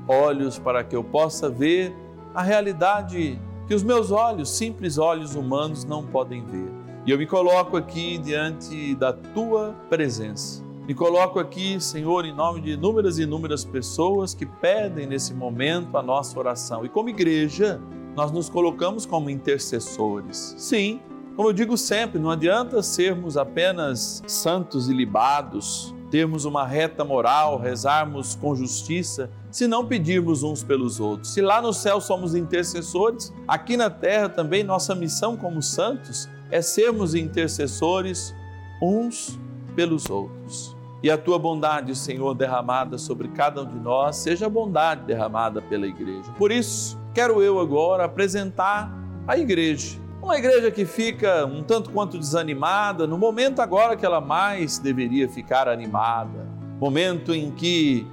olhos 0.07 0.59
para 0.59 0.83
que 0.83 0.95
eu 0.95 1.03
possa 1.03 1.49
ver 1.49 1.95
a 2.33 2.41
realidade 2.41 3.39
que 3.67 3.73
os 3.73 3.83
meus 3.83 4.11
olhos, 4.11 4.49
simples 4.49 4.97
olhos 4.97 5.35
humanos, 5.35 5.85
não 5.85 6.05
podem 6.05 6.43
ver. 6.45 6.71
E 7.05 7.11
eu 7.11 7.17
me 7.17 7.25
coloco 7.25 7.77
aqui 7.77 8.17
diante 8.17 8.93
da 8.95 9.11
tua 9.11 9.73
presença. 9.89 10.63
Me 10.87 10.93
coloco 10.93 11.39
aqui, 11.39 11.79
Senhor, 11.79 12.25
em 12.25 12.33
nome 12.33 12.59
de 12.59 12.71
inúmeras 12.71 13.17
e 13.17 13.23
inúmeras 13.23 13.63
pessoas 13.63 14.33
que 14.33 14.45
pedem 14.45 15.07
nesse 15.07 15.33
momento 15.33 15.97
a 15.97 16.03
nossa 16.03 16.37
oração. 16.37 16.83
E 16.83 16.89
como 16.89 17.09
igreja, 17.09 17.79
nós 18.15 18.31
nos 18.31 18.49
colocamos 18.49 19.05
como 19.05 19.29
intercessores. 19.29 20.55
Sim, 20.57 20.99
como 21.35 21.49
eu 21.49 21.53
digo 21.53 21.77
sempre, 21.77 22.19
não 22.19 22.29
adianta 22.29 22.83
sermos 22.83 23.37
apenas 23.37 24.21
santos 24.27 24.89
e 24.89 24.93
libados, 24.93 25.95
termos 26.09 26.43
uma 26.43 26.67
reta 26.67 27.05
moral, 27.05 27.57
rezarmos 27.57 28.35
com 28.35 28.53
justiça, 28.53 29.29
se 29.51 29.67
não 29.67 29.85
pedirmos 29.85 30.41
uns 30.41 30.63
pelos 30.63 30.99
outros. 30.99 31.33
Se 31.33 31.41
lá 31.41 31.61
no 31.61 31.73
céu 31.73 31.99
somos 31.99 32.33
intercessores, 32.33 33.33
aqui 33.47 33.75
na 33.75 33.89
terra 33.89 34.29
também 34.29 34.63
nossa 34.63 34.95
missão 34.95 35.35
como 35.35 35.61
santos 35.61 36.29
é 36.49 36.61
sermos 36.61 37.13
intercessores 37.13 38.33
uns 38.81 39.39
pelos 39.75 40.09
outros. 40.09 40.75
E 41.03 41.09
a 41.09 41.17
tua 41.17 41.37
bondade, 41.37 41.95
Senhor, 41.95 42.33
derramada 42.33 42.97
sobre 42.97 43.27
cada 43.29 43.63
um 43.63 43.65
de 43.65 43.79
nós, 43.79 44.17
seja 44.17 44.45
a 44.45 44.49
bondade 44.49 45.03
derramada 45.05 45.61
pela 45.61 45.87
igreja. 45.87 46.31
Por 46.37 46.51
isso, 46.51 46.99
quero 47.13 47.41
eu 47.41 47.59
agora 47.59 48.05
apresentar 48.05 48.91
a 49.27 49.37
igreja 49.37 50.01
uma 50.21 50.37
igreja 50.37 50.69
que 50.69 50.85
fica 50.85 51.45
um 51.47 51.63
tanto 51.63 51.89
quanto 51.89 52.17
desanimada 52.17 53.07
no 53.07 53.17
momento 53.17 53.59
agora 53.59 53.97
que 53.97 54.05
ela 54.05 54.21
mais 54.21 54.77
deveria 54.77 55.27
ficar 55.27 55.67
animada. 55.67 56.47
Momento 56.79 57.33
em 57.33 57.49
que 57.49 58.05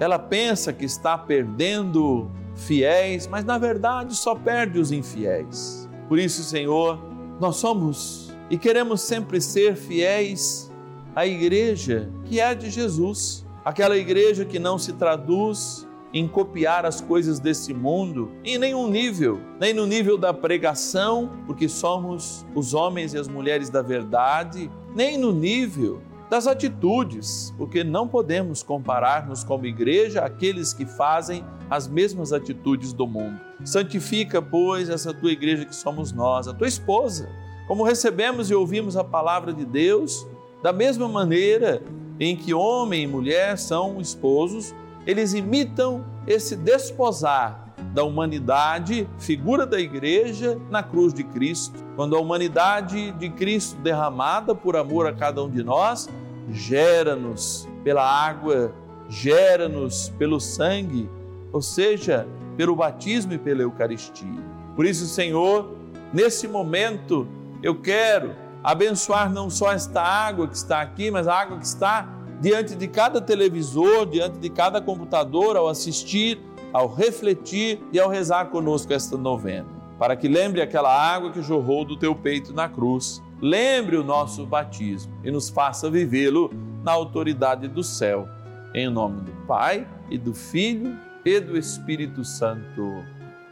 ela 0.00 0.18
pensa 0.18 0.72
que 0.72 0.86
está 0.86 1.16
perdendo 1.18 2.30
fiéis, 2.54 3.26
mas 3.26 3.44
na 3.44 3.58
verdade 3.58 4.16
só 4.16 4.34
perde 4.34 4.78
os 4.78 4.90
infiéis. 4.90 5.88
Por 6.08 6.18
isso, 6.18 6.42
Senhor, 6.42 6.98
nós 7.38 7.56
somos 7.56 8.34
e 8.48 8.56
queremos 8.56 9.02
sempre 9.02 9.40
ser 9.40 9.76
fiéis 9.76 10.72
à 11.14 11.26
igreja 11.26 12.10
que 12.24 12.40
é 12.40 12.54
de 12.54 12.70
Jesus, 12.70 13.46
aquela 13.62 13.96
igreja 13.96 14.44
que 14.44 14.58
não 14.58 14.78
se 14.78 14.94
traduz 14.94 15.86
em 16.12 16.26
copiar 16.26 16.84
as 16.84 17.00
coisas 17.00 17.38
desse 17.38 17.72
mundo 17.72 18.32
em 18.42 18.58
nenhum 18.58 18.88
nível, 18.88 19.38
nem 19.60 19.72
no 19.72 19.86
nível 19.86 20.18
da 20.18 20.34
pregação, 20.34 21.30
porque 21.46 21.68
somos 21.68 22.44
os 22.54 22.74
homens 22.74 23.14
e 23.14 23.18
as 23.18 23.28
mulheres 23.28 23.70
da 23.70 23.82
verdade, 23.82 24.68
nem 24.94 25.16
no 25.16 25.30
nível 25.30 26.00
das 26.30 26.46
atitudes, 26.46 27.52
porque 27.58 27.82
não 27.82 28.06
podemos 28.06 28.62
comparar-nos 28.62 29.42
como 29.42 29.66
igreja 29.66 30.24
àqueles 30.24 30.72
que 30.72 30.86
fazem 30.86 31.44
as 31.68 31.88
mesmas 31.88 32.32
atitudes 32.32 32.92
do 32.92 33.04
mundo. 33.04 33.40
Santifica, 33.64 34.40
pois, 34.40 34.88
essa 34.88 35.12
tua 35.12 35.32
igreja 35.32 35.66
que 35.66 35.74
somos 35.74 36.12
nós, 36.12 36.46
a 36.46 36.54
tua 36.54 36.68
esposa. 36.68 37.28
Como 37.66 37.82
recebemos 37.82 38.48
e 38.48 38.54
ouvimos 38.54 38.96
a 38.96 39.02
palavra 39.02 39.52
de 39.52 39.64
Deus, 39.64 40.24
da 40.62 40.72
mesma 40.72 41.08
maneira 41.08 41.82
em 42.20 42.36
que 42.36 42.54
homem 42.54 43.02
e 43.02 43.06
mulher 43.08 43.58
são 43.58 44.00
esposos, 44.00 44.72
eles 45.04 45.34
imitam 45.34 46.04
esse 46.28 46.54
desposar 46.54 47.59
da 47.92 48.04
humanidade, 48.04 49.08
figura 49.18 49.66
da 49.66 49.80
igreja 49.80 50.58
na 50.70 50.82
cruz 50.82 51.12
de 51.12 51.24
Cristo. 51.24 51.78
Quando 51.96 52.16
a 52.16 52.20
humanidade 52.20 53.12
de 53.12 53.28
Cristo 53.30 53.76
derramada 53.80 54.54
por 54.54 54.76
amor 54.76 55.06
a 55.06 55.12
cada 55.12 55.42
um 55.42 55.50
de 55.50 55.62
nós, 55.62 56.08
gera-nos 56.50 57.68
pela 57.82 58.02
água, 58.02 58.72
gera-nos 59.08 60.08
pelo 60.10 60.40
sangue, 60.40 61.08
ou 61.52 61.60
seja, 61.60 62.26
pelo 62.56 62.76
batismo 62.76 63.32
e 63.32 63.38
pela 63.38 63.62
Eucaristia. 63.62 64.28
Por 64.76 64.86
isso, 64.86 65.06
Senhor, 65.06 65.74
nesse 66.12 66.46
momento 66.46 67.26
eu 67.62 67.80
quero 67.80 68.34
abençoar 68.62 69.32
não 69.32 69.50
só 69.50 69.72
esta 69.72 70.02
água 70.02 70.46
que 70.46 70.56
está 70.56 70.80
aqui, 70.80 71.10
mas 71.10 71.26
a 71.26 71.34
água 71.34 71.58
que 71.58 71.66
está 71.66 72.08
diante 72.40 72.74
de 72.74 72.88
cada 72.88 73.20
televisor, 73.20 74.06
diante 74.06 74.38
de 74.38 74.48
cada 74.48 74.80
computador, 74.80 75.56
ao 75.56 75.68
assistir, 75.68 76.40
ao 76.72 76.92
refletir 76.92 77.80
e 77.92 77.98
ao 77.98 78.08
rezar 78.08 78.46
conosco 78.46 78.92
esta 78.92 79.16
novena. 79.16 79.66
Para 79.98 80.16
que 80.16 80.28
lembre 80.28 80.62
aquela 80.62 80.90
água 80.90 81.30
que 81.30 81.42
jorrou 81.42 81.84
do 81.84 81.96
teu 81.96 82.14
peito 82.14 82.52
na 82.54 82.68
cruz, 82.68 83.22
lembre 83.40 83.96
o 83.96 84.04
nosso 84.04 84.46
batismo 84.46 85.12
e 85.22 85.30
nos 85.30 85.50
faça 85.50 85.90
vivê-lo 85.90 86.50
na 86.82 86.92
autoridade 86.92 87.68
do 87.68 87.82
céu. 87.82 88.26
Em 88.74 88.88
nome 88.88 89.20
do 89.22 89.32
Pai 89.46 89.86
e 90.08 90.16
do 90.16 90.32
Filho 90.32 90.96
e 91.24 91.38
do 91.40 91.58
Espírito 91.58 92.24
Santo. 92.24 93.04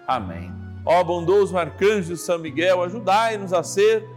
Amém. 0.07 0.51
Ó 0.85 1.05
bondoso 1.05 1.59
arcanjo 1.59 2.17
São 2.17 2.39
Miguel, 2.39 2.83
ajudai-nos 2.83 3.53
a 3.53 3.63
ser 3.63 4.09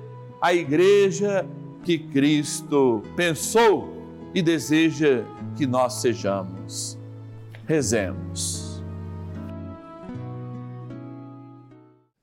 a 0.41 0.53
igreja 0.53 1.45
que 1.83 1.97
Cristo 1.97 3.03
pensou 3.15 4.01
e 4.33 4.41
deseja 4.41 5.23
que 5.57 5.65
nós 5.65 5.95
sejamos. 5.95 6.97
Rezemos. 7.67 8.70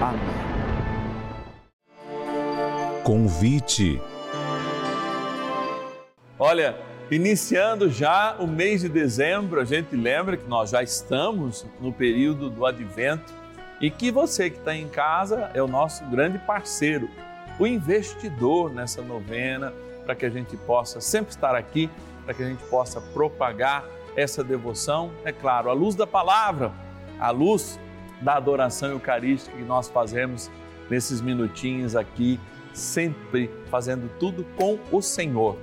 Amém. 0.00 0.20
Convite. 3.04 4.00
Olha, 6.38 6.76
iniciando 7.10 7.90
já 7.90 8.36
o 8.38 8.46
mês 8.46 8.82
de 8.82 8.88
dezembro, 8.88 9.60
a 9.60 9.64
gente 9.64 9.96
lembra 9.96 10.36
que 10.36 10.48
nós 10.48 10.70
já 10.70 10.82
estamos 10.82 11.66
no 11.80 11.92
período 11.92 12.50
do 12.50 12.64
advento 12.64 13.32
e 13.80 13.90
que 13.90 14.10
você 14.10 14.50
que 14.50 14.58
está 14.58 14.74
em 14.74 14.88
casa 14.88 15.50
é 15.54 15.62
o 15.62 15.68
nosso 15.68 16.04
grande 16.06 16.38
parceiro 16.38 17.08
o 17.58 17.66
investidor 17.66 18.72
nessa 18.72 19.02
novena, 19.02 19.72
para 20.04 20.14
que 20.14 20.24
a 20.24 20.30
gente 20.30 20.56
possa 20.56 21.00
sempre 21.00 21.30
estar 21.30 21.54
aqui, 21.54 21.90
para 22.24 22.32
que 22.32 22.42
a 22.42 22.48
gente 22.48 22.62
possa 22.64 23.00
propagar 23.00 23.84
essa 24.16 24.42
devoção, 24.42 25.10
é 25.24 25.32
claro, 25.32 25.68
à 25.70 25.72
luz 25.72 25.94
da 25.94 26.06
palavra, 26.06 26.72
à 27.18 27.30
luz 27.30 27.78
da 28.20 28.34
adoração 28.34 28.90
eucarística 28.90 29.56
que 29.56 29.62
nós 29.62 29.88
fazemos 29.88 30.50
nesses 30.90 31.20
minutinhos 31.20 31.94
aqui, 31.94 32.40
sempre 32.72 33.50
fazendo 33.70 34.10
tudo 34.18 34.44
com 34.56 34.78
o 34.90 35.02
Senhor. 35.02 35.56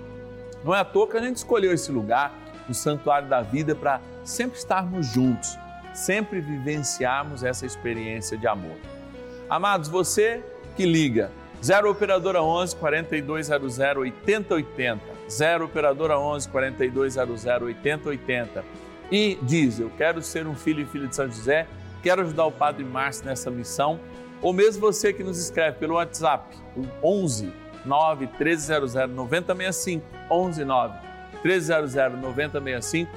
Não 0.63 0.73
é 0.73 0.79
à 0.79 0.85
toa 0.85 1.07
que 1.07 1.17
a 1.17 1.21
gente 1.21 1.37
escolheu 1.37 1.73
esse 1.73 1.91
lugar, 1.91 2.33
o 2.69 2.73
Santuário 2.73 3.27
da 3.27 3.41
Vida, 3.41 3.75
para 3.75 4.01
sempre 4.23 4.57
estarmos 4.57 5.07
juntos, 5.07 5.57
sempre 5.93 6.41
vivenciarmos 6.41 7.43
essa 7.43 7.65
experiência 7.65 8.37
de 8.37 8.47
amor. 8.47 8.77
Amados, 9.49 9.87
você 9.87 10.43
que 10.75 10.85
liga 10.85 11.31
0 11.65 11.89
Operadora 11.89 12.43
11 12.43 12.75
4200 12.75 13.79
8080. 13.79 15.01
0 15.27 15.65
Operadora 15.65 16.19
11 16.19 16.49
4200 16.49 17.45
8080. 17.45 18.63
E 19.11 19.37
diz: 19.41 19.79
Eu 19.79 19.91
quero 19.97 20.21
ser 20.21 20.45
um 20.45 20.55
filho 20.55 20.81
e 20.81 20.85
filha 20.85 21.07
de 21.07 21.15
São 21.15 21.25
José, 21.27 21.67
quero 22.05 22.21
ajudar 22.21 22.45
o 22.45 22.51
Padre 22.51 22.85
Márcio 22.85 23.25
nessa 23.25 23.49
missão. 23.49 23.99
Ou 24.39 24.53
mesmo 24.53 24.79
você 24.79 25.11
que 25.11 25.23
nos 25.23 25.39
escreve 25.39 25.79
pelo 25.79 25.95
WhatsApp, 25.95 26.55
11 27.03 27.51
9 27.83 28.27
1300 28.27 28.93
9065. 29.09 30.05
11 30.29 30.65
9 30.65 30.99
1300 31.43 32.21
9065 32.21 33.11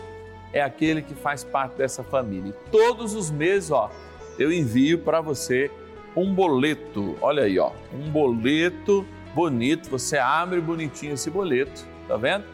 é 0.55 0.63
aquele 0.63 1.03
que 1.03 1.15
faz 1.15 1.45
parte 1.45 1.77
dessa 1.77 2.03
família. 2.03 2.49
E 2.49 2.71
todos 2.71 3.15
os 3.15 3.31
meses, 3.31 3.71
ó, 3.71 3.91
eu 4.39 4.51
envio 4.51 5.01
para 5.01 5.21
você 5.21 5.71
um 6.17 6.33
boleto. 6.33 7.15
Olha 7.21 7.43
aí, 7.43 7.59
ó, 7.59 7.73
um 7.93 8.11
boleto 8.11 9.05
bonito. 9.35 9.91
Você 9.91 10.17
abre 10.17 10.63
bonitinho 10.63 11.13
esse 11.13 11.29
boleto, 11.29 11.85
tá 12.07 12.17
vendo? 12.17 12.45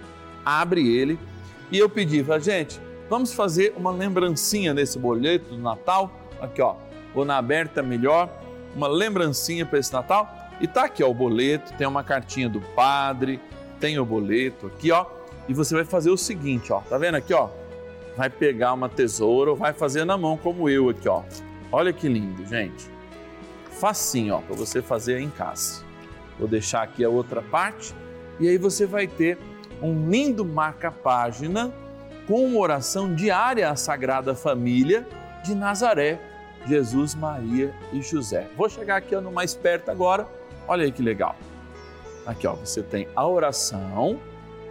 Abre 0.45 0.97
ele. 0.97 1.17
E 1.71 1.79
eu 1.79 1.89
pedi 1.89 2.25
para 2.25 2.41
gente, 2.41 2.81
vamos 3.09 3.33
fazer 3.33 3.73
uma 3.77 3.93
lembrancinha 3.93 4.75
nesse 4.75 4.99
boleto 4.99 5.51
do 5.51 5.59
Natal. 5.59 6.24
Aqui, 6.45 6.63
ó, 6.63 6.77
vou 7.15 7.25
na 7.25 7.37
aberta 7.37 7.83
melhor, 7.83 8.29
uma 8.75 8.89
lembrancinha 8.89 9.65
para 9.65 9.79
esse 9.79 9.93
Natal. 9.93 10.33
E 10.61 10.67
tá 10.67 10.85
aqui, 10.85 11.03
ó, 11.03 11.11
o 11.11 11.15
boleto, 11.15 11.73
tem 11.75 11.87
uma 11.87 12.05
cartinha 12.05 12.49
do 12.49 12.61
padre, 12.61 13.41
tem 13.81 13.99
o 13.99 14.05
boleto 14.05 14.67
aqui, 14.67 14.93
ó. 14.93 15.07
E 15.49 15.55
você 15.55 15.75
vai 15.75 15.85
fazer 15.85 16.11
o 16.11 16.17
seguinte, 16.17 16.73
ó, 16.73 16.81
tá 16.81 16.97
vendo 16.97 17.17
aqui, 17.17 17.35
ó? 17.35 17.49
Vai 18.17 18.31
pegar 18.31 18.73
uma 18.73 18.89
tesoura 18.89 19.51
ou 19.51 19.57
vai 19.57 19.73
fazer 19.73 20.05
na 20.05 20.17
mão 20.17 20.37
como 20.37 20.69
eu 20.69 20.89
aqui, 20.89 21.09
ó. 21.09 21.23
Olha 21.73 21.93
que 21.93 22.09
lindo, 22.09 22.47
gente 22.47 22.95
facinho, 23.75 24.37
ó, 24.37 24.39
para 24.41 24.57
você 24.57 24.81
fazer 24.81 25.21
em 25.21 25.29
casa. 25.29 25.85
Vou 26.39 26.49
deixar 26.49 26.83
aqui 26.83 27.05
a 27.05 27.09
outra 27.09 27.43
parte 27.43 27.95
e 28.41 28.49
aí 28.49 28.57
você 28.57 28.87
vai 28.87 29.07
ter 29.07 29.39
um 29.83 30.09
lindo 30.09 30.45
marca-página 30.45 31.73
com 32.27 32.47
uma 32.47 32.59
oração 32.59 33.15
diária 33.15 33.69
à 33.69 33.77
Sagrada 33.77 34.35
Família 34.35 35.07
de 35.45 35.55
Nazaré, 35.55 36.19
Jesus, 36.67 37.15
Maria 37.15 37.75
e 37.93 38.01
José. 38.01 38.49
Vou 38.57 38.69
chegar 38.69 38.97
aqui 38.97 39.15
no 39.17 39.31
mais 39.31 39.55
perto 39.55 39.91
agora. 39.91 40.27
Olha 40.67 40.85
aí 40.85 40.93
que 40.93 41.03
legal. 41.03 41.37
Aqui, 42.27 42.47
ó, 42.47 42.55
você 42.55 42.83
tem 42.83 43.07
a 43.15 43.27
oração 43.27 44.19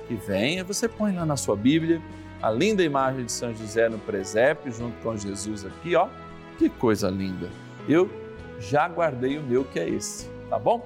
que 0.08 0.16
vem, 0.16 0.62
você 0.64 0.88
põe 0.88 1.16
lá 1.16 1.26
na 1.26 1.38
sua 1.38 1.56
Bíblia 1.56 2.02
a 2.42 2.52
linda 2.52 2.84
imagem 2.84 3.24
de 3.26 3.32
São 3.32 3.56
José 3.56 3.88
no 3.88 3.98
presépio 4.00 4.72
junto 4.72 5.02
com 5.02 5.16
Jesus 5.16 5.66
aqui, 5.66 5.96
ó. 5.96 6.10
Que 6.58 6.68
coisa 6.70 7.10
linda. 7.10 7.50
Eu 7.88 8.10
já 8.60 8.88
guardei 8.88 9.38
o 9.38 9.44
meu 9.44 9.64
que 9.64 9.80
é 9.80 9.88
esse, 9.88 10.28
tá 10.50 10.60
bom? 10.60 10.86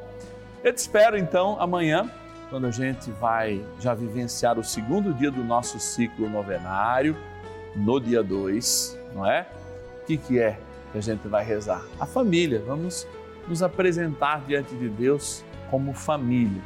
Eu 0.63 0.71
te 0.71 0.77
espero 0.77 1.17
então 1.17 1.59
amanhã, 1.59 2.11
quando 2.49 2.67
a 2.67 2.71
gente 2.71 3.09
vai 3.11 3.65
já 3.79 3.93
vivenciar 3.93 4.59
o 4.59 4.63
segundo 4.63 5.13
dia 5.13 5.31
do 5.31 5.43
nosso 5.43 5.79
ciclo 5.79 6.29
novenário, 6.29 7.15
no 7.75 7.99
dia 7.99 8.23
2, 8.23 8.99
não 9.13 9.25
é? 9.25 9.47
O 10.01 10.05
que, 10.05 10.17
que 10.17 10.39
é 10.39 10.59
que 10.91 10.97
a 10.97 11.01
gente 11.01 11.27
vai 11.27 11.43
rezar? 11.43 11.83
A 11.99 12.05
família, 12.05 12.63
vamos 12.65 13.07
nos 13.47 13.63
apresentar 13.63 14.41
diante 14.45 14.75
de 14.75 14.89
Deus 14.89 15.43
como 15.69 15.93
família 15.93 16.61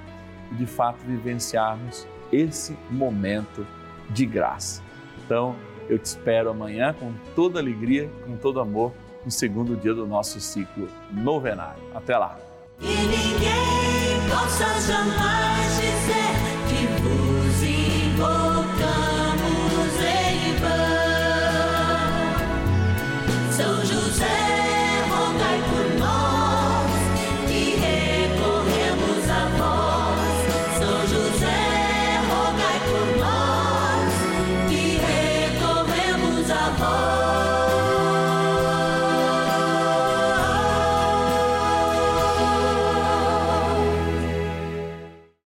e 0.51 0.55
de 0.55 0.65
fato 0.65 0.99
vivenciarmos 1.05 2.07
esse 2.31 2.77
momento 2.89 3.65
de 4.09 4.25
graça. 4.25 4.81
Então, 5.25 5.55
eu 5.89 5.97
te 5.97 6.05
espero 6.05 6.49
amanhã 6.49 6.93
com 6.93 7.13
toda 7.35 7.59
alegria, 7.59 8.09
com 8.25 8.35
todo 8.37 8.59
amor 8.59 8.93
no 9.23 9.31
segundo 9.31 9.75
dia 9.75 9.93
do 9.93 10.07
nosso 10.07 10.39
ciclo 10.39 10.87
novenário. 11.11 11.81
Até 11.93 12.17
lá! 12.17 12.37
E 12.79 12.85
ninguém 12.85 14.29
possa 14.29 14.65
jamais 14.81 15.75
dizer 15.75 16.30